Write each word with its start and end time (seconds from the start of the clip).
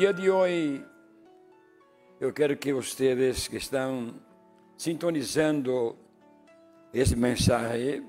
dia 0.00 0.14
de 0.14 0.30
hoje, 0.30 0.82
eu 2.18 2.32
quero 2.32 2.56
que 2.56 2.72
vocês 2.72 3.46
que 3.46 3.58
estão 3.58 4.14
sintonizando 4.74 5.94
esse 6.90 7.14
mensagem 7.14 8.08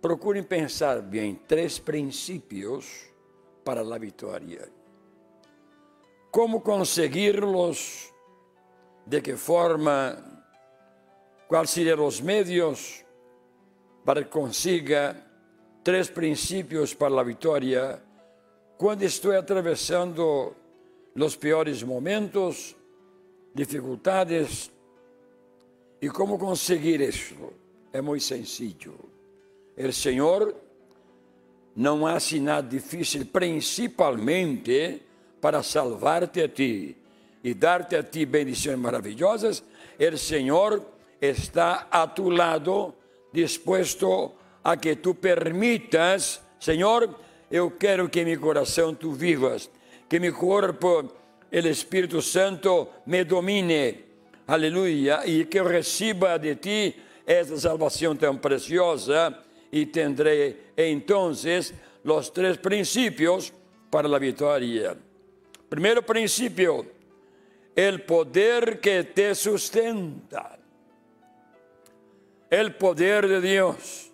procurem 0.00 0.42
pensar 0.42 1.00
bem 1.00 1.36
três 1.36 1.78
princípios 1.78 3.04
para 3.64 3.82
a 3.82 3.98
vitória. 3.98 4.68
Como 6.32 6.60
consegui-los? 6.60 8.12
De 9.06 9.20
que 9.20 9.36
forma? 9.36 10.42
Quais 11.46 11.70
seriam 11.70 12.04
os 12.04 12.20
meios 12.20 13.04
para 14.04 14.24
que 14.24 14.30
consiga 14.30 15.24
três 15.84 16.10
princípios 16.10 16.92
para 16.94 17.20
a 17.20 17.22
vitória 17.22 18.02
quando 18.82 19.04
estou 19.04 19.30
atravessando 19.30 20.56
os 21.14 21.36
piores 21.36 21.84
momentos, 21.84 22.74
dificuldades? 23.54 24.72
E 26.00 26.08
como 26.08 26.36
conseguir 26.36 27.00
isso? 27.00 27.36
É 27.92 28.00
muito 28.00 28.24
sencillo. 28.24 28.98
O 29.78 29.92
Senhor 29.92 30.52
não 31.76 32.04
há 32.08 32.16
nada 32.40 32.68
difícil, 32.68 33.24
principalmente 33.26 35.00
para 35.40 35.62
salvar-te 35.62 36.42
a 36.42 36.48
ti 36.48 36.96
e 37.44 37.54
dar-te 37.54 37.94
a 37.94 38.02
ti 38.02 38.26
bendições 38.26 38.80
maravilhosas. 38.80 39.62
O 40.12 40.18
Senhor 40.18 40.84
está 41.20 41.86
a 41.88 42.04
tu 42.08 42.30
lado, 42.30 42.92
disposto 43.32 44.32
a 44.64 44.76
que 44.76 44.96
tu 44.96 45.14
permitas, 45.14 46.42
Senhor, 46.58 47.21
eu 47.52 47.70
quero 47.70 48.08
que 48.08 48.24
meu 48.24 48.40
coração 48.40 48.94
tu 48.94 49.12
vivas, 49.12 49.70
que 50.08 50.18
meu 50.18 50.32
corpo, 50.32 51.12
o 51.52 51.58
Espírito 51.68 52.22
Santo 52.22 52.88
me 53.04 53.24
domine, 53.24 54.06
aleluia, 54.48 55.20
e 55.26 55.44
que 55.44 55.60
eu 55.60 55.66
receba 55.66 56.38
de 56.38 56.56
ti 56.56 56.96
essa 57.26 57.54
salvação 57.58 58.16
tão 58.16 58.38
preciosa 58.38 59.38
e 59.70 59.84
tendré 59.84 60.56
então 60.78 61.28
os 61.28 62.30
três 62.30 62.56
princípios 62.56 63.52
para 63.90 64.08
a 64.08 64.18
vitória. 64.18 64.96
Primeiro 65.68 66.02
princípio, 66.02 66.86
o 67.76 67.98
poder 68.06 68.80
que 68.80 69.04
te 69.04 69.34
sustenta. 69.34 70.58
El 72.50 72.72
poder 72.72 73.28
de 73.28 73.40
Dios. 73.40 74.10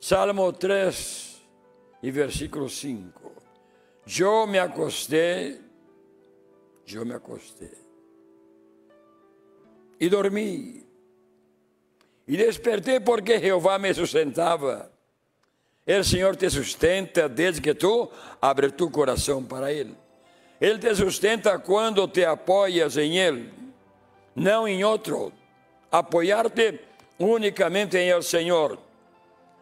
Salmo 0.00 0.52
3 0.52 1.25
y 2.06 2.10
versículo 2.12 2.68
5. 2.68 3.32
Yo 4.06 4.46
me 4.46 4.60
acosté, 4.60 5.60
yo 6.86 7.04
me 7.04 7.14
acosté 7.14 7.68
y 9.98 10.08
dormí. 10.08 10.86
Y 12.28 12.36
desperté 12.36 13.00
porque 13.00 13.40
Jehová 13.40 13.80
me 13.80 13.92
sustentaba. 13.92 14.88
El 15.84 16.04
Senhor 16.04 16.36
te 16.36 16.48
sustenta 16.48 17.28
desde 17.28 17.60
que 17.60 17.74
tu 17.74 18.08
abres 18.40 18.76
tu 18.76 18.88
coração 18.88 19.42
para 19.42 19.72
Ele. 19.72 19.96
Ele 20.60 20.78
te 20.78 20.94
sustenta 20.94 21.58
quando 21.58 22.06
te 22.06 22.24
apoias 22.24 22.96
em 22.96 23.18
Ele, 23.18 23.52
não 24.32 24.68
em 24.68 24.84
outro. 24.84 25.32
Apoiar-te 25.90 26.80
unicamente 27.18 27.98
em 27.98 28.10
El 28.10 28.22
Senhor. 28.22 28.85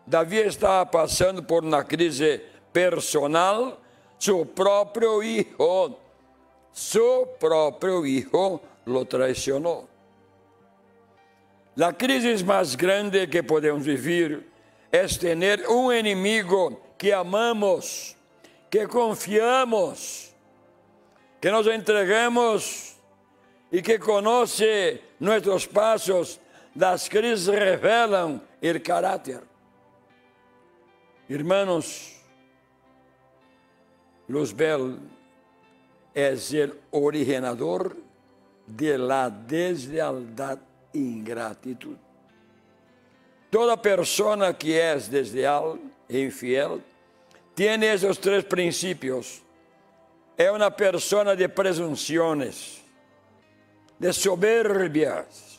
Davi 0.07 0.39
estava 0.39 0.85
passando 0.85 1.43
por 1.43 1.65
uma 1.65 1.83
crise 1.83 2.43
personal, 2.73 3.81
seu 4.19 4.45
próprio 4.45 5.23
hijo, 5.23 5.97
seu 6.73 7.27
próprio 7.39 8.07
hijo 8.07 8.61
lo 8.87 9.05
traicionou. 9.05 9.89
A 11.81 11.93
crise 11.93 12.45
mais 12.45 12.75
grande 12.77 13.27
que 13.27 13.43
podemos 13.43 13.85
viver 13.85 14.45
é 14.93 15.07
ter 15.07 15.69
um 15.69 15.93
inimigo 15.93 16.81
que 16.97 17.13
amamos, 17.13 18.15
que 18.71 18.87
confiamos, 18.87 20.33
que 21.41 21.51
nos 21.51 21.67
entregamos 21.67 22.95
e 23.73 23.83
que 23.83 23.99
conhece 23.99 25.01
nossos 25.19 25.67
passos, 25.67 26.41
das 26.77 27.09
crises 27.09 27.47
revelam 27.49 28.41
o 28.63 28.81
caráter. 28.81 29.54
Irmãos, 31.29 32.21
Luzbel 34.29 34.99
é 36.15 36.35
o 36.93 37.01
originador 37.03 37.97
de 38.67 38.99
la 38.99 39.31
deslealdade 39.31 40.61
e 40.93 40.99
ingratitude. 40.99 41.99
Toda 43.51 43.75
persona 43.77 44.53
que 44.53 44.79
é 44.79 44.97
desleal 44.97 45.79
e 46.11 46.27
infiel 46.27 46.83
tem 47.55 47.83
esses 47.85 48.19
três 48.19 48.45
princípios. 48.45 49.43
É 50.37 50.51
uma 50.51 50.71
persona 50.71 51.35
de 51.35 51.49
presunções, 51.49 52.83
de 53.99 54.13
soberbias 54.13 55.59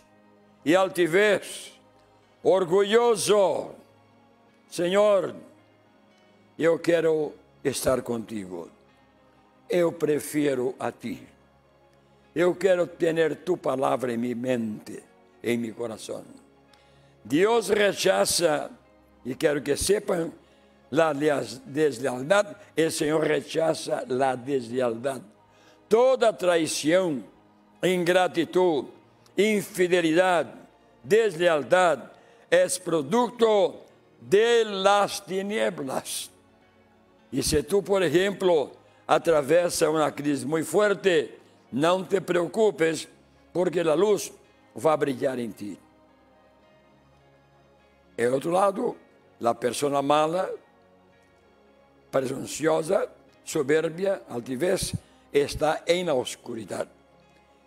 e 0.63 0.75
altivez, 0.75 1.73
orgulhoso. 2.43 3.71
Senhor, 4.67 5.33
eu 6.57 6.79
quero 6.79 7.33
estar 7.63 8.01
contigo. 8.01 8.69
Eu 9.69 9.91
prefiro 9.91 10.75
a 10.79 10.91
ti. 10.91 11.27
Eu 12.33 12.55
quero 12.55 12.85
ter 12.85 13.35
tu 13.37 13.57
palavra 13.57 14.13
em 14.13 14.17
minha 14.17 14.35
mente, 14.35 15.01
em 15.43 15.57
meu 15.57 15.73
coração. 15.73 16.23
Deus 17.23 17.69
rechaça, 17.69 18.69
e 19.25 19.33
quero 19.33 19.61
que 19.61 19.75
sepam, 19.75 20.31
a 20.91 21.13
deslealdade, 21.65 22.55
o 22.77 22.91
Senhor 22.91 23.23
rechaça 23.23 24.05
a 24.07 24.35
deslealdade. 24.35 25.23
Toda 25.89 26.31
traição, 26.31 27.23
ingratitude, 27.83 28.89
infidelidade, 29.37 30.51
deslealdade 31.03 32.03
é 32.49 32.67
produto 32.83 33.81
de 34.21 34.63
las 34.63 35.19
tinieblas. 35.19 36.34
E 37.35 37.43
se 37.43 37.61
tu, 37.63 37.83
por 37.83 38.01
exemplo, 38.01 38.71
atravessa 39.05 39.89
uma 39.89 40.09
crise 40.09 40.45
muito 40.45 40.67
forte, 40.67 41.31
não 41.69 42.01
te 42.01 42.21
preocupes, 42.21 43.09
porque 43.51 43.81
a 43.81 43.93
luz 43.93 44.31
vai 44.73 44.95
brilhar 44.95 45.37
em 45.37 45.49
ti. 45.49 45.77
E 48.17 48.25
outro 48.27 48.51
lado, 48.51 48.95
a 49.43 49.53
pessoa 49.53 50.01
mala, 50.01 50.49
presunciosa, 52.09 53.09
soberbia, 53.43 54.21
altivez, 54.29 54.95
está 55.33 55.83
em 55.85 56.05
la 56.05 56.13
oscuridade, 56.13 56.89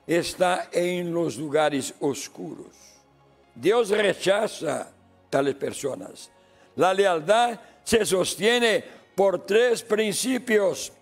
está 0.06 0.66
em 0.72 1.10
los 1.10 1.36
lugares 1.36 1.94
oscuros. 2.00 2.74
Deus 3.54 3.90
rechaza 3.90 4.90
tales 5.28 5.56
pessoas. 5.56 6.30
La 6.76 6.94
lealdade 6.94 7.60
se 7.84 8.06
sostiene 8.06 8.97
por 9.18 9.36
três 9.40 9.82
princípios: 9.82 10.92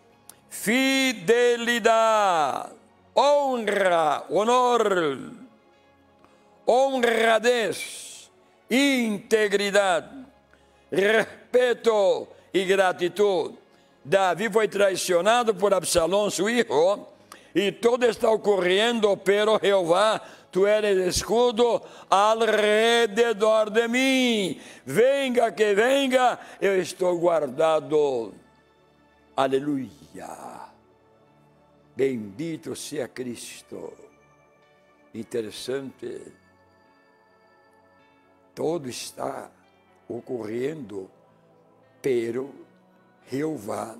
fidelidade, 0.49 1.91
honra, 3.15 4.25
honor, 4.31 5.33
honradez 6.67 8.31
integridade, 8.71 10.09
respeito 10.91 12.27
e 12.55 12.65
gratidão. 12.65 13.59
Davi 14.03 14.51
foi 14.51 14.67
traicionado 14.67 15.55
por 15.55 15.75
Absalão, 15.75 16.31
seu 16.31 16.47
filho, 16.47 17.07
e 17.55 17.71
tudo 17.71 18.07
está 18.07 18.31
ocorrendo, 18.31 19.15
pero 19.19 19.61
Jeová, 19.63 20.23
tu 20.57 20.67
eres 20.67 20.97
escudo 21.19 21.83
alrededor 22.09 23.71
de 23.71 23.87
mim. 23.87 24.59
Venga 24.87 25.53
que 25.53 25.75
venga, 25.75 26.41
eu 26.59 26.81
estou 26.81 27.19
guardado. 27.19 28.33
Aleluia. 29.37 30.71
Bendito 31.95 32.75
seja 32.75 33.07
Cristo. 33.09 33.93
Interessante 35.13 36.23
todo 38.55 38.89
está 38.89 39.53
ocorrendo, 40.09 41.11
pero 42.01 42.51
Jeová, 43.31 43.95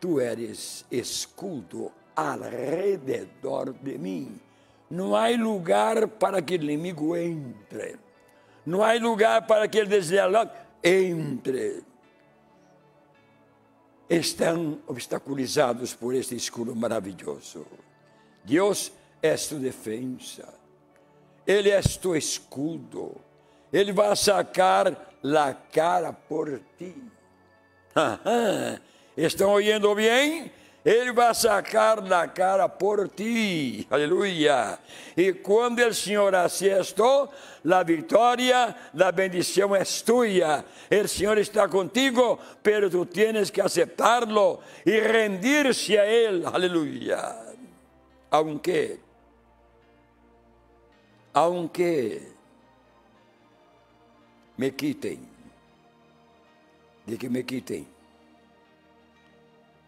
tu 0.00 0.20
eres 0.20 0.86
escudo 0.90 1.92
alrededor 2.14 3.74
de 3.74 3.98
mim. 3.98 4.45
Não 4.90 5.16
há 5.16 5.28
lugar 5.30 6.06
para 6.06 6.40
que 6.40 6.54
o 6.54 6.62
inimigo 6.62 7.16
entre. 7.16 7.96
Não 8.64 8.82
há 8.82 8.94
lugar 8.94 9.46
para 9.46 9.66
que 9.66 9.78
ele 9.78 9.88
desleal 9.88 10.50
entre. 10.82 11.82
estão 14.08 14.78
obstaculizados 14.86 15.94
por 15.94 16.14
este 16.14 16.36
escudo 16.36 16.74
maravilhoso. 16.74 17.66
Deus 18.44 18.92
é 19.20 19.34
tu 19.34 19.56
defesa, 19.56 20.48
Ele 21.46 21.70
é 21.70 21.80
tu 21.80 22.14
escudo, 22.14 23.16
Ele 23.72 23.92
vai 23.92 24.14
sacar 24.14 24.88
a 24.88 25.54
cara 25.54 26.12
por 26.12 26.60
ti. 26.78 26.94
Estão 29.16 29.50
ouvindo 29.50 29.94
bem? 29.94 30.52
Ele 30.86 31.10
vai 31.10 31.34
sacar 31.34 32.00
na 32.00 32.28
cara 32.28 32.68
por 32.68 33.08
ti. 33.08 33.84
Aleluia. 33.90 34.78
E 35.16 35.32
quando 35.32 35.80
o 35.80 35.92
Senhor 35.92 36.32
assestou, 36.32 37.28
a 37.68 37.82
vitória, 37.82 38.72
a 38.96 39.10
bendição 39.10 39.74
é 39.74 39.82
tua. 39.82 40.64
O 41.04 41.08
Senhor 41.08 41.38
está 41.38 41.66
contigo, 41.68 42.38
pero 42.62 42.88
tu 42.88 43.04
tienes 43.04 43.50
que 43.50 43.60
aceptarlo 43.60 44.60
e 44.86 45.00
rendir-se 45.00 45.98
a 45.98 46.06
Ele. 46.06 46.46
Aleluia. 46.46 47.34
Aunque, 48.30 49.00
aunque 51.34 52.22
me 54.56 54.70
quitem, 54.70 55.18
de 57.04 57.16
que 57.16 57.28
me 57.28 57.42
quitem 57.42 57.95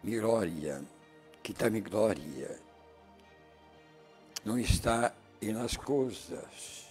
glória, 0.08 0.82
que 1.42 1.54
minha 1.70 1.82
glória, 1.82 2.58
não 4.44 4.58
está 4.58 5.14
em 5.40 5.52
nas 5.52 5.76
coisas. 5.76 6.86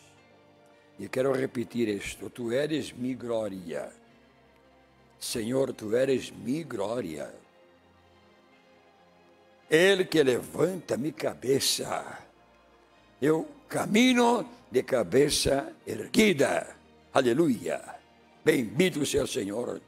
E 0.99 1.07
quero 1.07 1.31
repetir 1.31 1.87
isto: 1.87 2.29
Tu 2.29 2.51
eres 2.51 2.91
minha 2.91 3.15
glória. 3.15 3.91
Senhor, 5.19 5.73
tu 5.73 5.95
eres 5.95 6.31
minha 6.31 6.63
glória. 6.63 7.33
Ele 9.69 10.05
que 10.05 10.23
levanta 10.23 10.97
minha 10.97 11.13
cabeça. 11.13 12.19
Eu 13.21 13.47
caminho 13.67 14.47
de 14.71 14.83
cabeça 14.83 15.73
erguida. 15.85 16.75
Aleluia. 17.13 17.81
Bendito 18.45 19.05
seja 19.05 19.23
o 19.23 19.27
Senhor. 19.27 19.81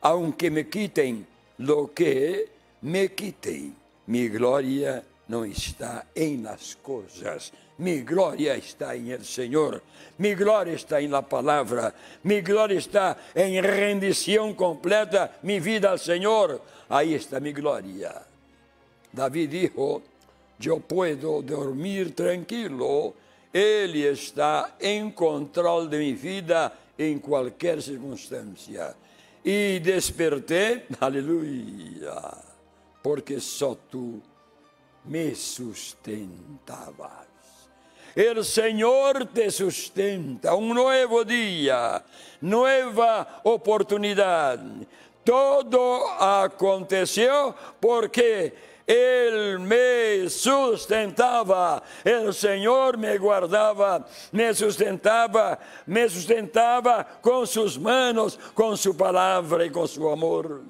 Aunque 0.00 0.48
me 0.48 0.64
quitem 0.64 1.26
lo 1.58 1.88
que 1.88 2.48
me 2.82 3.08
quitei. 3.08 3.72
Minha 4.06 4.28
glória 4.28 5.04
não 5.28 5.46
está 5.46 6.04
em 6.14 6.42
las 6.42 6.74
coisas. 6.74 7.52
Minha 7.78 8.02
glória 8.04 8.56
está 8.56 8.96
em 8.96 9.10
el 9.10 9.24
Senhor. 9.24 9.80
Minha 10.18 10.34
glória 10.34 10.72
está 10.72 11.00
em 11.00 11.08
la 11.08 11.22
palavra. 11.22 11.94
Minha 12.22 12.42
glória 12.42 12.74
está 12.74 13.16
em 13.34 13.60
rendição 13.60 14.52
completa, 14.54 15.30
minha 15.42 15.60
vida 15.60 15.90
ao 15.90 15.98
Senhor. 15.98 16.60
Aí 16.90 17.14
está 17.14 17.40
minha 17.40 17.54
glória. 17.54 18.22
Davi 19.12 19.46
dijo: 19.46 20.02
Eu 20.64 20.80
puedo 20.80 21.40
dormir 21.42 22.10
tranquilo. 22.10 23.14
Ele 23.54 24.00
está 24.00 24.74
em 24.80 25.10
controle 25.10 25.88
de 25.88 25.98
minha 25.98 26.16
vida 26.16 26.72
em 26.98 27.18
qualquer 27.18 27.80
circunstância. 27.82 28.94
E 29.44 29.80
despertei, 29.80 30.84
aleluia, 31.00 32.51
porque 33.02 33.40
só 33.40 33.74
tu 33.74 34.22
me 35.04 35.34
sustentabas. 35.34 37.22
O 38.38 38.44
Senhor 38.44 39.26
te 39.26 39.50
sustenta, 39.50 40.54
um 40.54 40.74
novo 40.74 41.24
dia, 41.24 42.02
nova 42.40 43.26
oportunidade. 43.42 44.86
Todo 45.24 46.04
aconteceu 46.18 47.54
porque 47.80 48.52
ele 48.86 49.58
me 49.58 50.28
sustentava, 50.28 51.82
o 52.28 52.32
Senhor 52.32 52.96
me 52.98 53.16
guardava, 53.16 54.04
me 54.32 54.52
sustentava, 54.52 55.58
me 55.86 56.08
sustentava 56.08 57.04
com 57.22 57.46
suas 57.46 57.76
manos, 57.76 58.38
com 58.54 58.76
sua 58.76 58.92
palavra 58.92 59.64
e 59.64 59.70
com 59.70 59.86
seu 59.86 60.10
amor. 60.10 60.60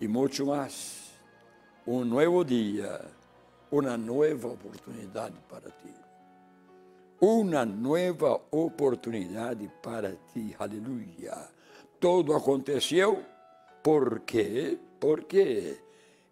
E 0.00 0.08
muito 0.08 0.46
mais, 0.46 1.12
um 1.86 2.06
novo 2.06 2.42
dia, 2.42 3.04
uma 3.70 3.98
nova 3.98 4.48
oportunidade 4.48 5.36
para 5.46 5.70
ti. 5.70 5.94
Uma 7.20 7.66
nova 7.66 8.40
oportunidade 8.50 9.70
para 9.82 10.16
ti, 10.32 10.56
aleluia. 10.58 11.36
Tudo 12.00 12.34
aconteceu 12.34 13.22
porque 13.82 14.78
porque 14.98 15.78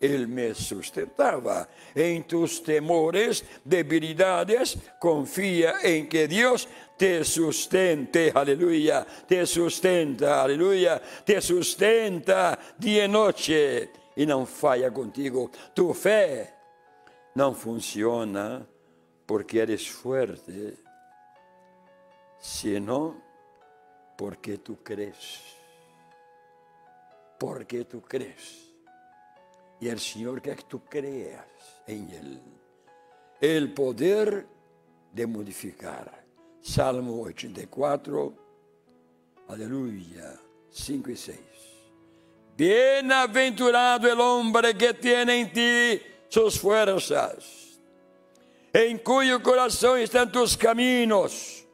Ele 0.00 0.27
me 0.27 0.55
sustentava. 0.55 1.69
Em 1.95 2.23
tus 2.23 2.61
temores, 2.61 3.45
debilidades, 3.65 4.77
confia 5.00 5.75
em 5.83 6.06
que 6.06 6.27
Deus 6.27 6.69
te 6.97 7.25
sustente, 7.25 8.33
aleluia, 8.35 9.06
te 9.27 9.45
sustenta, 9.47 10.37
aleluia, 10.37 11.00
te 11.25 11.41
sustenta 11.41 12.59
dia 12.79 13.05
e 13.05 13.09
noite 13.09 13.91
e 14.17 14.27
não 14.27 14.47
falha 14.47 14.91
contigo. 14.91 15.50
Tu 15.75 15.93
fé 15.95 16.55
não 17.35 17.55
funciona 17.55 18.69
porque 19.27 19.59
eres 19.59 19.87
forte, 19.87 20.79
senão 22.39 23.17
porque 24.17 24.56
tu 24.56 24.77
crees 24.77 25.59
porque 27.39 27.85
tú 27.85 28.00
crees. 28.03 28.68
Y 29.80 29.88
el 29.88 30.00
Señor 30.00 30.42
que 30.42 30.54
tú 30.56 30.84
creas 30.84 31.44
en 31.86 32.10
Él. 32.10 32.42
El 33.40 33.72
poder 33.72 34.46
de 35.12 35.26
modificar. 35.26 36.25
Salmo 36.60 37.22
84, 37.22 38.34
aleluya, 39.48 40.34
5 40.70 41.10
y 41.10 41.16
6. 41.16 41.38
Bienaventurado 42.56 44.10
el 44.10 44.20
hombre 44.20 44.76
que 44.76 44.92
tiene 44.94 45.40
en 45.40 45.52
ti 45.52 46.02
sus 46.28 46.58
fuerzas, 46.58 47.80
en 48.72 48.98
cuyo 48.98 49.40
corazón 49.40 50.00
están 50.00 50.30
tus 50.32 50.56
caminos 50.56 51.67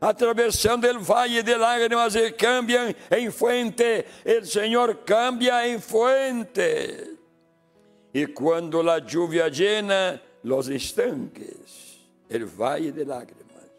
atravessando 0.00 0.86
o 0.86 1.00
vale 1.00 1.42
de 1.42 1.54
lágrimas 1.56 2.14
e 2.14 2.30
cambiam 2.32 2.94
em 3.10 3.30
fuente, 3.30 4.04
o 4.24 4.44
Senhor 4.44 4.94
cambia 5.04 5.66
em 5.68 5.80
fuente. 5.80 7.18
E 8.12 8.26
quando 8.26 8.80
a 8.88 8.98
lluvia 8.98 9.48
llena 9.48 10.20
los 10.42 10.68
estanques, 10.68 12.00
o 12.30 12.46
vale 12.46 12.92
de 12.92 13.04
lágrimas, 13.04 13.70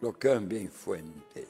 lo 0.00 0.12
cambia 0.12 0.58
em 0.58 0.68
fuente. 0.68 1.48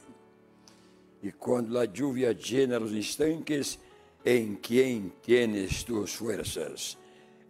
E 1.23 1.33
quando 1.33 1.79
a 1.79 1.87
lluvia 1.87 2.33
llena 2.33 2.79
los 2.79 2.93
estanques, 2.93 3.79
em 4.25 4.55
quem 4.55 5.13
tienes 5.23 5.83
tus 5.83 6.15
fuerzas? 6.15 6.97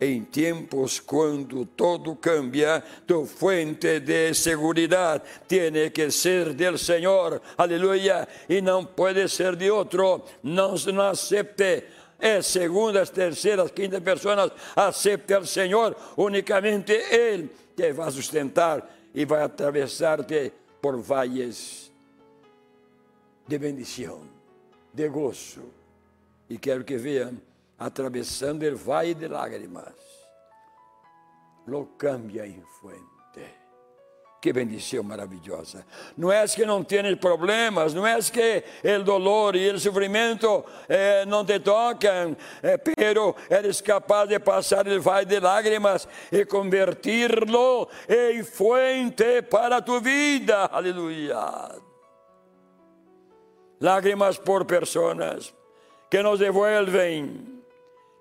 Em 0.01 0.25
tempos 0.25 1.01
quando 1.01 1.65
todo 1.65 2.17
cambia, 2.17 2.83
tu 3.07 3.25
fuente 3.25 4.01
de 4.01 4.35
segurança 4.35 5.23
tem 5.47 5.91
que 5.91 6.11
ser 6.11 6.53
del 6.53 6.77
Senhor, 6.77 7.41
aleluia, 7.57 8.27
e 8.49 8.61
não 8.61 8.85
pode 8.85 9.29
ser 9.29 9.57
de 9.57 9.71
outro, 9.71 10.25
não, 10.43 10.75
não 10.93 11.03
acepte 11.03 11.85
é 12.19 12.41
segundas, 12.41 13.11
terceiras, 13.11 13.71
quintas 13.73 14.01
pessoas, 14.01 14.51
acepte 14.75 15.35
o 15.35 15.47
Senhor, 15.47 15.97
unicamente 16.17 16.93
Ele 16.93 17.51
te 17.77 17.93
vai 17.93 18.11
sustentar 18.11 18.89
e 19.15 19.25
vai 19.25 19.43
atravessar-te 19.43 20.53
por 20.81 20.97
vales 21.01 21.91
de 23.47 23.59
bendição, 23.59 24.23
de 24.93 25.09
gozo. 25.09 25.65
E 26.49 26.59
quero 26.59 26.85
que 26.85 26.97
vejam 26.97 27.41
atravessando 27.85 28.65
o 28.65 28.77
vale 28.77 29.15
de 29.15 29.29
lágrimas, 29.29 29.93
lo 31.67 31.97
cambia 31.99 32.47
em 32.47 32.63
fuente. 32.81 33.13
Que 34.41 34.53
bendição 34.53 35.03
maravilhosa. 35.03 35.87
Não 36.17 36.31
é 36.31 36.47
que 36.47 36.67
não 36.67 36.85
tienes 36.85 37.19
problemas, 37.19 37.95
não 37.95 38.07
é 38.07 38.19
que 38.21 38.63
o 38.85 39.03
dolor 39.03 39.57
e 39.57 39.71
o 39.71 39.79
sofrimento 39.79 40.65
eh, 40.87 41.25
não 41.27 41.45
te 41.45 41.59
tocam, 41.61 42.37
eh, 42.63 42.77
pero 42.77 43.35
eres 43.49 43.81
capaz 43.81 44.29
de 44.29 44.39
passar 44.39 44.87
o 44.87 45.01
vale 45.01 45.27
de 45.27 45.41
lágrimas 45.41 46.07
e 46.31 46.45
convertirlo 46.45 47.89
em 48.07 48.43
fuente 48.45 49.43
para 49.43 49.81
tu 49.81 50.01
vida. 50.01 50.67
Aleluia. 50.67 51.81
Lágrimas 53.81 54.39
por 54.39 54.67
pessoas 54.67 55.55
que 56.11 56.23
nos 56.23 56.39
devuelven 56.39 57.54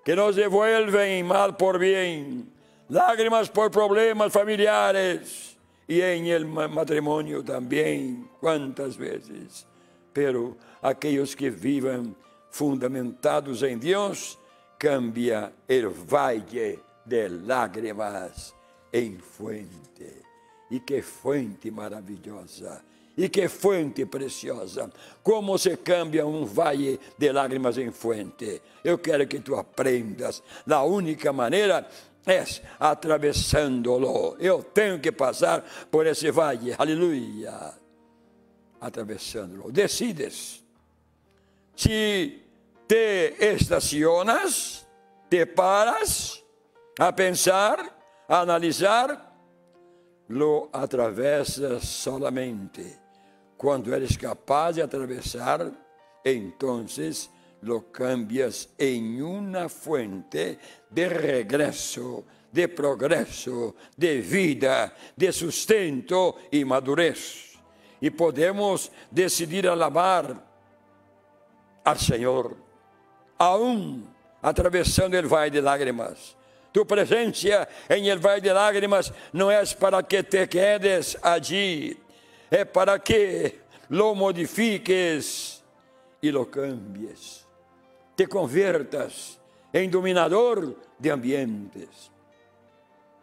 que 0.04 0.14
nos 0.14 0.36
devuelven 0.36 1.26
mal 1.26 1.56
por 1.56 1.78
bien, 1.78 2.52
lágrimas 2.88 3.48
por 3.48 3.70
problemas 3.70 4.32
familiares 4.32 5.56
y 5.88 6.00
en 6.00 6.26
el 6.26 6.46
matrimonio 6.46 7.42
también, 7.42 8.28
cuántas 8.40 8.96
veces. 8.96 9.66
Pero 10.12 10.56
aquellos 10.82 11.34
que 11.34 11.50
vivan 11.50 12.14
fundamentados 12.50 13.62
em 13.62 13.78
Deus, 13.78 14.38
cambia 14.78 15.52
el 15.66 15.88
valle 15.88 16.78
de 17.04 17.28
lágrimas 17.28 18.54
em 18.92 19.18
fuente. 19.18 20.22
E 20.70 20.80
que 20.80 21.02
fuente 21.02 21.70
maravilhosa! 21.70 22.82
E 23.16 23.28
que 23.28 23.48
fuente 23.48 24.06
preciosa! 24.06 24.90
Como 25.22 25.56
se 25.56 25.76
cambia 25.76 26.26
um 26.26 26.44
vale 26.44 26.98
de 27.16 27.32
lágrimas 27.32 27.78
em 27.78 27.92
fuente. 27.92 28.60
Eu 28.82 28.98
quero 28.98 29.26
que 29.28 29.38
tu 29.38 29.54
aprendas. 29.54 30.42
A 30.68 30.82
única 30.82 31.32
maneira 31.32 31.88
é 32.26 32.44
atravessando-lo. 32.80 34.36
Eu 34.40 34.64
tenho 34.64 34.98
que 34.98 35.12
passar 35.12 35.64
por 35.90 36.06
esse 36.06 36.30
vale. 36.32 36.74
Aleluia! 36.76 37.72
Atravessando-lo. 38.80 39.70
Decides. 39.70 40.64
Se 41.76 42.42
te 42.88 43.34
estacionas, 43.38 44.86
te 45.30 45.46
paras 45.46 46.42
a 46.98 47.12
pensar, 47.12 47.78
a 48.28 48.40
analisar, 48.40 49.32
lo 50.28 50.68
atravessas 50.72 51.84
solamente. 51.84 53.03
Quando 53.64 53.94
eres 53.94 54.18
capaz 54.18 54.74
de 54.74 54.82
atravessar, 54.82 55.72
entonces 56.22 57.30
lo 57.62 57.90
cambias 57.90 58.68
em 58.78 59.22
uma 59.22 59.70
fuente 59.70 60.58
de 60.90 61.08
regresso, 61.08 62.26
de 62.52 62.68
progresso, 62.68 63.74
de 63.96 64.20
vida, 64.20 64.92
de 65.16 65.32
sustento 65.32 66.36
e 66.52 66.62
madurez. 66.62 67.58
E 68.02 68.10
podemos 68.10 68.92
decidir 69.10 69.66
alabar 69.66 70.44
ao 71.82 71.96
Senhor, 71.96 72.54
aún 73.38 74.06
atravessando 74.42 75.16
o 75.16 75.26
vale 75.26 75.50
de 75.50 75.62
lágrimas. 75.62 76.36
Tu 76.70 76.84
presencia 76.84 77.66
em 77.88 78.10
el 78.10 78.18
vale 78.18 78.42
de 78.42 78.52
lágrimas 78.52 79.10
não 79.32 79.50
é 79.50 79.64
para 79.80 80.02
que 80.02 80.22
te 80.22 80.46
quedes 80.48 81.16
allí, 81.22 82.03
é 82.54 82.64
para 82.64 83.00
que 83.00 83.58
lo 83.90 84.14
modifiques 84.14 85.60
e 86.22 86.30
lo 86.30 86.46
cambies. 86.46 87.44
Te 88.14 88.28
convertas 88.28 89.40
em 89.72 89.90
dominador 89.90 90.76
de 90.96 91.10
ambientes. 91.10 92.12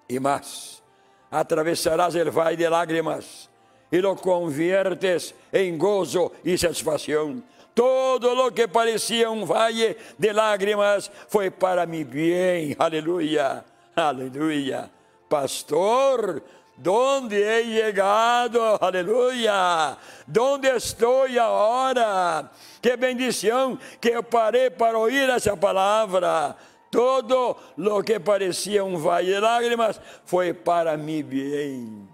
E 0.09 0.19
mais, 0.19 0.83
atravessarás 1.31 2.13
el 2.15 2.29
vale 2.29 2.57
de 2.57 2.67
lágrimas 2.67 3.49
e 3.89 4.01
lo 4.01 4.17
conviertes 4.17 5.33
em 5.53 5.77
gozo 5.77 6.33
e 6.43 6.57
satisfação. 6.57 7.41
Todo 7.73 8.33
lo 8.33 8.51
que 8.51 8.67
parecia 8.67 9.31
um 9.31 9.45
vale 9.45 9.95
de 10.19 10.33
lágrimas 10.33 11.09
foi 11.29 11.49
para 11.49 11.85
mi 11.85 12.03
bem. 12.03 12.75
Aleluia, 12.77 13.63
aleluia. 13.95 14.91
Pastor, 15.29 16.43
donde 16.77 17.37
he 17.37 17.63
llegado, 17.65 18.77
aleluia, 18.81 19.97
donde 20.25 20.69
estou 20.69 21.25
agora. 21.25 22.51
Que 22.81 22.97
bendição 22.97 23.77
que 23.99 24.09
eu 24.09 24.23
parei 24.23 24.69
para 24.69 24.97
ouvir 24.97 25.29
essa 25.29 25.55
palavra. 25.55 26.55
Todo 26.89 27.55
lo 27.77 28.03
que 28.03 28.19
parecia 28.19 28.83
um 28.83 28.97
vale 28.97 29.27
de 29.27 29.39
lágrimas 29.39 30.01
foi 30.25 30.53
para 30.53 30.97
mi 30.97 31.23
bem. 31.23 32.09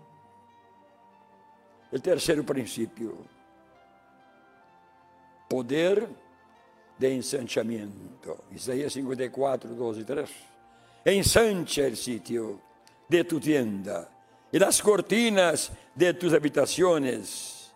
O 1.92 2.00
terceiro 2.00 2.44
princípio 2.44 3.26
poder 5.48 6.08
de 7.00 7.16
ensanchamiento. 7.16 8.38
Isaías 8.52 8.92
54, 8.94 9.74
12 9.74 10.02
y 10.02 10.04
3. 10.04 10.30
Ensancha 11.06 11.84
el 11.84 11.96
sitio 11.96 12.60
de 13.08 13.24
tu 13.24 13.40
tienda 13.40 14.17
y 14.52 14.60
las 14.60 14.82
cortinas 14.82 15.72
de 15.96 16.14
tus 16.14 16.34
habitaciones. 16.34 17.74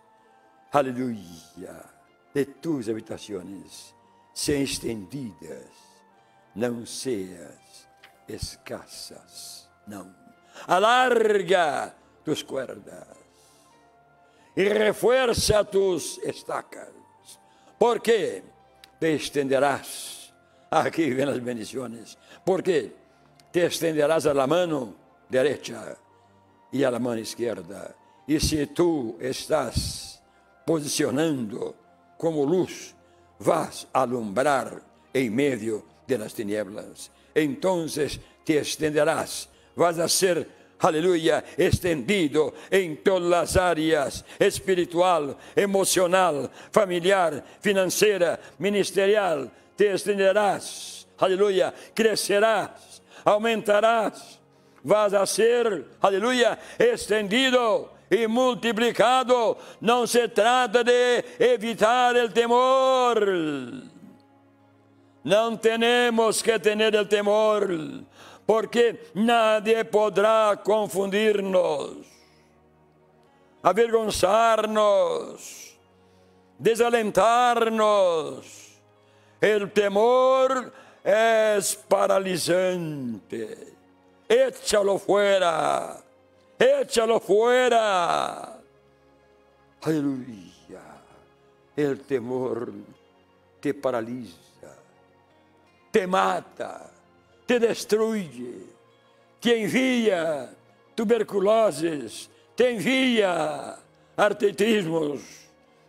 Aleluya. 0.70 1.82
De 2.32 2.46
tus 2.46 2.88
habitaciones 2.88 3.94
sean 4.32 4.62
extendidas, 4.62 5.68
não 6.54 6.86
seas 6.86 7.86
escassas, 8.26 9.68
não. 9.86 10.14
Alarga 10.66 11.94
tus 12.24 12.42
cuerdas 12.42 13.18
e 14.56 14.64
refuerza 14.64 15.62
tus 15.64 16.18
estacas 16.18 17.02
porque 17.78 18.44
te 19.00 19.16
estenderás. 19.16 20.32
Aqui 20.70 21.12
vem 21.12 21.28
as 21.28 21.40
bendições. 21.40 22.16
Porque 22.44 22.94
te 23.50 23.66
estenderás 23.66 24.24
a 24.26 24.32
la 24.32 24.46
mano 24.46 24.94
derecha 25.28 25.98
e 26.72 26.84
a 26.84 26.90
mano 26.98 27.20
esquerda. 27.20 27.94
E 28.26 28.40
se 28.40 28.66
tu 28.66 29.16
estás 29.20 30.22
posicionando 30.64 31.74
como 32.16 32.44
luz, 32.44 32.94
vas 33.38 33.86
alumbrar 33.92 34.80
em 35.12 35.28
meio 35.28 35.84
de 36.06 36.18
las 36.18 36.32
tinieblas. 36.32 37.10
Entonces 37.34 38.20
te 38.44 38.58
estenderás, 38.58 39.48
vas 39.74 39.98
a 39.98 40.08
ser 40.08 40.48
aleluia, 40.82 41.44
estendido 41.56 42.52
em 42.70 42.96
todas 42.96 43.32
as 43.32 43.56
áreas 43.56 44.24
espiritual, 44.38 45.38
emocional, 45.54 46.50
familiar, 46.72 47.44
financeira, 47.60 48.38
ministerial. 48.58 49.50
Te 49.76 49.92
estenderás, 49.92 51.06
aleluia, 51.18 51.72
crescerás, 51.94 53.00
aumentarás, 53.24 54.40
vas 54.82 55.14
a 55.14 55.24
ser, 55.26 55.84
aleluia, 56.00 56.58
estendido 56.78 57.88
e 58.10 58.26
multiplicado. 58.26 59.56
Não 59.80 60.06
se 60.06 60.28
trata 60.28 60.84
de 60.84 61.24
evitar 61.38 62.14
o 62.16 62.28
temor. 62.28 63.18
Não 65.24 65.56
temos 65.56 66.42
que 66.42 66.58
ter 66.58 66.94
o 66.94 67.06
temor 67.06 67.68
porque 68.46 69.10
nadie 69.14 69.82
podrá 69.84 70.56
confundir-nos, 70.56 72.06
avergonzar-nos, 73.62 75.78
desalentar-nos. 76.58 78.62
El 79.40 79.70
temor 79.70 80.72
es 81.04 81.76
paralizante. 81.88 83.71
Échalo 84.28 84.98
fuera, 84.98 86.02
échalo 86.58 87.20
fuera. 87.20 88.60
Aleluya. 89.82 90.82
El 91.76 92.00
temor 92.00 92.72
te 93.60 93.74
paraliza, 93.74 94.74
te 95.90 96.06
mata 96.06 96.92
te 97.46 97.58
destrui, 97.58 98.66
te 99.40 99.62
envia 99.62 100.48
tuberculoses, 100.94 102.30
te 102.54 102.70
envia 102.70 103.76
artritismos, 104.16 105.20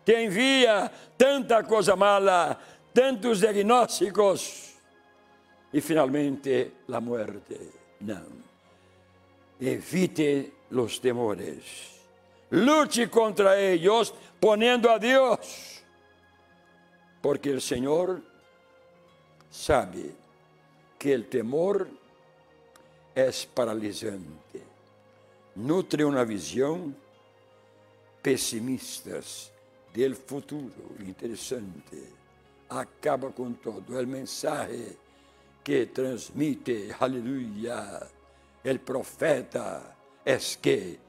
te 0.04 0.24
envia 0.25 0.92
tanta 1.16 1.63
coisa 1.63 1.96
mala, 1.96 2.60
tantos 2.92 3.40
diagnósticos 3.40 4.74
e 5.72 5.80
finalmente 5.80 6.74
a 6.92 7.00
morte. 7.00 7.83
Não. 8.03 8.43
Evite 9.60 10.53
os 10.69 11.00
temores. 11.00 12.01
Lute 12.51 13.07
contra 13.07 13.60
eles, 13.60 14.13
ponendo 14.39 14.89
a 14.89 14.98
Deus, 14.98 15.83
porque 17.22 17.50
o 17.50 17.62
Senhor 17.62 18.22
sabe 19.50 20.13
que 21.00 21.13
el 21.13 21.27
temor 21.27 21.88
es 23.15 23.45
paralizante, 23.45 24.62
nutre 25.55 26.05
una 26.05 26.24
visión 26.24 26.95
pesimistas 28.22 29.51
del 29.93 30.15
futuro. 30.15 30.95
Interessante. 31.00 32.12
Acaba 32.69 33.31
com 33.31 33.53
todo. 33.53 34.00
O 34.00 34.07
mensaje 34.07 34.98
que 35.63 35.88
transmite, 35.88 36.93
aleluia, 37.00 38.00
el 38.63 38.79
profeta 38.79 39.96
es 40.25 40.58
que 40.62 41.00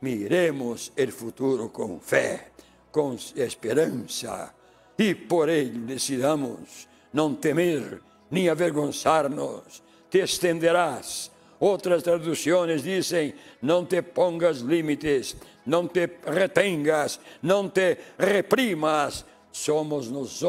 miremos 0.00 0.92
el 0.96 1.12
futuro 1.12 1.70
com 1.70 2.00
fé, 2.00 2.52
com 2.90 3.16
esperança 3.36 4.54
e 5.00 5.14
por 5.14 5.48
ele 5.48 5.78
decidamos 5.86 6.86
não 7.10 7.34
temer 7.34 8.02
nem 8.30 8.50
avergonzar-nos, 8.50 9.82
te 10.10 10.18
estenderás. 10.18 11.30
Outras 11.58 12.02
traduções 12.02 12.82
dizem: 12.82 13.34
não 13.62 13.86
te 13.86 14.02
pongas 14.02 14.58
limites, 14.58 15.36
não 15.64 15.88
te 15.88 16.08
retengas, 16.26 17.18
não 17.42 17.68
te 17.68 17.96
reprimas. 18.18 19.24
Somos 19.52 20.10
nós 20.10 20.42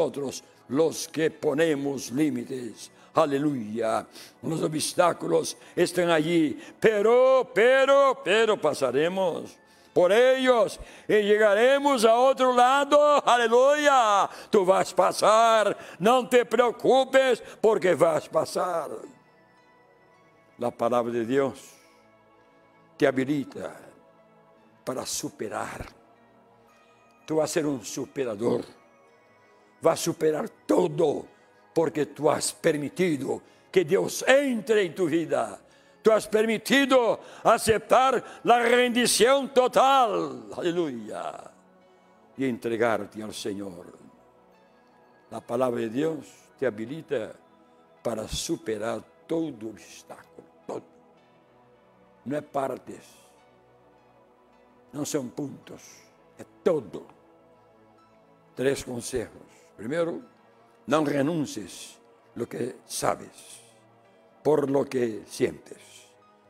los 0.68 1.08
que 1.08 1.30
ponemos 1.30 2.10
límites. 2.10 2.90
Aleluya. 3.14 4.06
Los 4.42 4.62
obstáculos 4.62 5.56
están 5.76 6.10
allí, 6.10 6.58
pero, 6.80 7.50
pero, 7.54 8.20
pero 8.24 8.56
pasaremos 8.56 9.58
por 9.92 10.10
ellos 10.10 10.80
y 11.06 11.20
llegaremos 11.20 12.04
a 12.04 12.14
otro 12.14 12.54
lado. 12.54 13.22
Aleluya. 13.26 14.28
Tú 14.50 14.64
vas 14.64 14.92
a 14.92 14.96
pasar. 14.96 15.76
No 15.98 16.26
te 16.28 16.44
preocupes 16.46 17.42
porque 17.60 17.94
vas 17.94 18.26
a 18.26 18.30
pasar. 18.30 18.90
La 20.58 20.70
palabra 20.70 21.12
de 21.12 21.26
Dios 21.26 21.58
te 22.96 23.06
habilita 23.06 23.76
para 24.84 25.04
superar. 25.04 25.86
Tú 27.26 27.36
vas 27.36 27.50
a 27.50 27.52
ser 27.52 27.66
un 27.66 27.84
superador. 27.84 28.81
Vas 29.82 30.00
a 30.00 30.02
superar 30.04 30.48
todo 30.64 31.26
porque 31.74 32.06
tú 32.06 32.30
has 32.30 32.52
permitido 32.52 33.42
que 33.70 33.84
Dios 33.84 34.24
entre 34.28 34.82
en 34.82 34.94
tu 34.94 35.06
vida. 35.06 35.58
Tú 36.02 36.12
has 36.12 36.26
permitido 36.28 37.20
aceptar 37.42 38.40
la 38.44 38.60
rendición 38.60 39.52
total. 39.52 40.46
Aleluya. 40.56 41.50
Y 42.36 42.44
entregarte 42.44 43.22
al 43.22 43.34
Señor. 43.34 43.98
La 45.30 45.40
palabra 45.40 45.80
de 45.80 45.88
Dios 45.88 46.26
te 46.58 46.66
habilita 46.66 47.32
para 48.02 48.28
superar 48.28 49.02
todo 49.26 49.68
obstáculo. 49.68 50.48
Todo. 50.66 50.82
No 52.24 52.36
es 52.36 52.42
partes. 52.44 53.04
No 54.92 55.04
son 55.04 55.30
puntos. 55.30 55.82
Es 56.36 56.46
todo. 56.62 57.06
Tres 58.54 58.84
consejos. 58.84 59.61
Primero, 59.76 60.20
no 60.86 61.04
renuncies 61.04 61.98
lo 62.34 62.48
que 62.48 62.76
sabes 62.86 63.62
por 64.42 64.70
lo 64.70 64.84
que 64.84 65.22
sientes. 65.26 65.78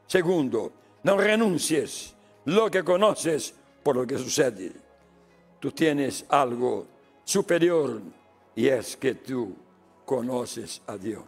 Segundo, 0.07 0.73
no 1.03 1.17
renuncies 1.17 2.15
lo 2.47 2.71
que 2.71 2.83
conoces 2.83 3.55
por 3.83 3.97
lo 3.97 4.07
que 4.07 4.19
sucede. 4.19 4.73
Tú 5.61 5.71
tienes 5.73 6.25
algo 6.29 6.87
superior 7.25 8.01
y 8.55 8.69
es 8.69 8.97
que 8.97 9.15
tú 9.15 9.55
conoces 10.05 10.83
a 10.87 10.97
Dios. 10.97 11.25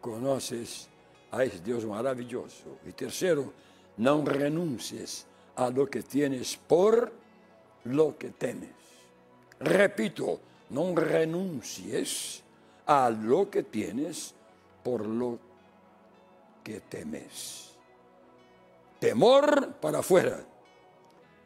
Conoces 0.00 0.88
a 1.30 1.44
ese 1.44 1.60
Dios 1.60 1.84
maravilloso. 1.84 2.78
Y 2.86 2.92
tercero, 2.92 3.52
no 3.98 4.24
renuncies 4.24 5.26
a 5.56 5.70
lo 5.70 5.88
que 5.88 6.02
tienes 6.02 6.56
por 6.56 7.12
lo 7.84 8.16
que 8.16 8.30
temes. 8.30 8.70
Repito, 9.60 10.40
no 10.72 10.94
renuncies 10.94 12.42
a 12.86 13.10
lo 13.10 13.50
que 13.50 13.62
tienes 13.62 14.34
por 14.82 15.06
lo 15.06 15.38
que 16.64 16.80
temes. 16.80 17.76
Temor 18.98 19.74
para 19.74 19.98
afuera. 19.98 20.40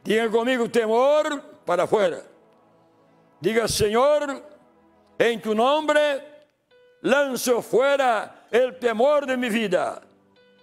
Diga 0.04 0.30
conmigo, 0.30 0.70
temor 0.70 1.42
para 1.64 1.82
afuera. 1.84 2.22
Diga, 3.40 3.66
Señor, 3.66 4.42
en 5.18 5.42
tu 5.42 5.54
nombre 5.54 6.22
lanzo 7.02 7.62
fuera 7.62 8.46
el 8.50 8.78
temor 8.78 9.26
de 9.26 9.36
mi 9.36 9.48
vida 9.48 10.02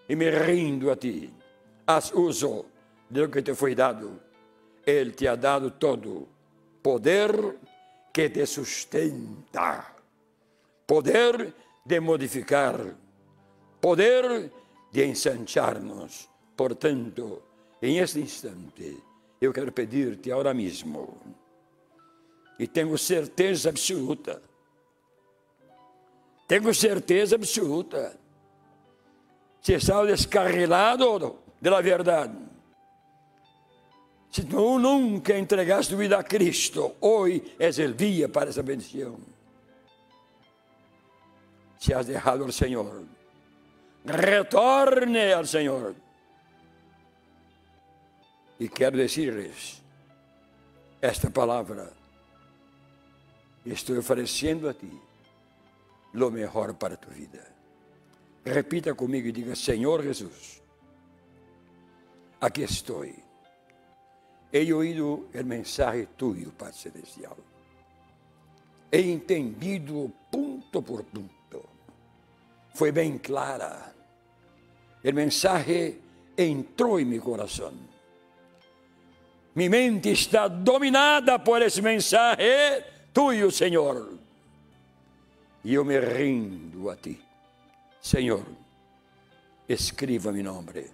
y 0.07 0.15
me 0.15 0.31
rindo 0.31 0.91
a 0.91 0.95
ti. 0.95 1.29
Haz 1.85 2.13
uso 2.13 2.65
de 3.09 3.21
lo 3.21 3.29
que 3.29 3.41
te 3.41 3.53
fue 3.53 3.75
dado. 3.75 4.11
Él 4.85 5.15
te 5.15 5.27
ha 5.27 5.35
dado 5.35 5.73
todo. 5.73 6.27
Poder 6.81 7.57
que 8.13 8.29
te 8.29 8.45
sustenta, 8.45 9.95
poder 10.85 11.53
de 11.83 11.99
modificar, 11.99 12.95
poder 13.81 14.51
de 14.91 15.05
ensancharnos. 15.05 16.29
Portanto, 16.55 17.41
em 17.81 17.97
este 17.97 18.19
instante, 18.19 19.03
eu 19.41 19.51
quero 19.51 19.71
pedir-te 19.71 20.31
agora 20.31 20.53
mesmo, 20.53 21.17
e 22.59 22.67
tenho 22.67 22.95
certeza 22.99 23.69
absoluta, 23.69 24.39
tenho 26.47 26.71
certeza 26.71 27.35
absoluta, 27.35 28.15
se 29.59 29.73
estás 29.73 30.05
descarrilado 30.05 31.39
de 31.59 31.69
la 31.69 31.81
verdade, 31.81 32.52
se 34.33 34.45
tu 34.45 34.79
nunca 34.79 35.37
entregaste 35.37 35.93
tu 35.93 35.99
vida 35.99 36.17
a 36.17 36.23
Cristo, 36.23 36.95
hoy 37.01 37.53
es 37.59 37.77
el 37.77 37.95
día 37.95 38.27
para 38.27 38.49
esa 38.49 38.63
bendición. 38.63 39.15
Se 41.77 41.93
has 41.93 42.07
dejado 42.07 42.45
al 42.45 42.51
Señor, 42.51 43.03
retorne 44.03 45.33
al 45.33 45.47
Señor. 45.47 45.93
Y 48.57 48.69
quiero 48.69 48.97
decirles 48.97 49.79
esta 50.99 51.29
palabra. 51.29 51.91
Estoy 53.63 53.99
ofreciendo 53.99 54.67
a 54.67 54.73
ti 54.73 54.99
lo 56.13 56.31
mejor 56.31 56.75
para 56.75 56.99
tu 56.99 57.11
vida. 57.11 57.47
Repita 58.43 58.95
conmigo 58.95 59.27
y 59.27 59.31
diga, 59.31 59.55
Señor 59.55 60.03
Jesús, 60.03 60.59
aquí 62.39 62.63
estoy 62.63 63.22
He 64.53 64.71
oído 64.71 65.29
o 65.33 65.43
mensaje 65.43 66.05
tuyo, 66.15 66.51
Pai 66.51 66.71
Celestial. 66.71 67.35
He 68.91 69.11
entendido 69.11 70.13
ponto 70.29 70.83
por 70.83 71.03
ponto. 71.05 71.65
Foi 72.75 72.91
bem 72.91 73.17
clara. 73.17 73.95
O 75.03 75.11
mensaje 75.11 75.99
entrou 76.37 76.99
em 76.99 77.05
meu 77.05 77.19
coração. 77.19 77.73
Mi 79.55 79.69
mente 79.69 80.11
está 80.11 80.47
dominada 80.47 81.39
por 81.39 81.63
esse 81.63 81.81
mensaje 81.81 82.85
tuyo, 83.11 83.49
Senhor. 83.49 84.13
E 85.63 85.73
eu 85.73 85.83
me 85.83 85.99
rindo 85.99 86.91
a 86.91 86.95
ti. 86.95 87.19
Senhor, 87.99 88.45
escriba 89.67 90.31
mi 90.31 90.43
nome 90.43 90.85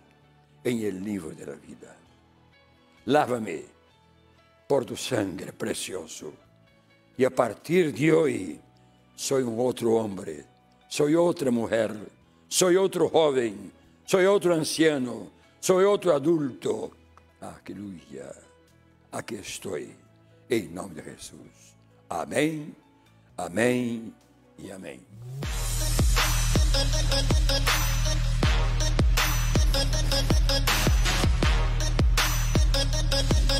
em 0.63 0.83
el 0.83 1.03
livro 1.03 1.35
da 1.35 1.55
vida 1.55 1.98
lávame 3.09 3.63
por 4.67 4.85
tu 4.85 4.95
sangre 4.95 5.51
precioso. 5.51 6.31
Y 7.17 7.25
a 7.25 7.29
partir 7.29 7.93
de 7.93 8.13
hoy 8.13 8.61
soy 9.15 9.43
un 9.43 9.59
otro 9.59 9.95
hombre, 9.95 10.45
soy 10.87 11.15
otra 11.15 11.51
mujer, 11.51 11.91
soy 12.47 12.75
otro 12.75 13.09
joven, 13.09 13.71
soy 14.05 14.25
otro 14.25 14.53
anciano, 14.53 15.31
soy 15.59 15.85
otro 15.85 16.13
adulto. 16.13 16.91
Aleluya. 17.41 18.31
Aquí 19.11 19.35
estoy, 19.35 19.95
en 20.47 20.73
nombre 20.73 21.01
de 21.01 21.11
Jesús. 21.15 21.75
Amén, 22.09 22.75
amén 23.37 24.13
y 24.57 24.69
amén. 24.69 25.05
Yeah. 33.11 33.59